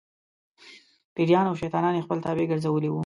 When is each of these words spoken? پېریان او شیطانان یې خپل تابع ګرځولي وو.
پېریان 1.15 1.45
او 1.49 1.55
شیطانان 1.61 1.93
یې 1.95 2.05
خپل 2.05 2.17
تابع 2.25 2.45
ګرځولي 2.51 2.89
وو. 2.91 2.99